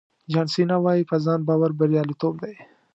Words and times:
جان 0.31 0.47
سینا 0.53 0.77
وایي 0.83 1.03
په 1.09 1.15
ځان 1.25 1.39
باور 1.47 1.71
بریالیتوب 1.79 2.33
دی. 2.43 2.55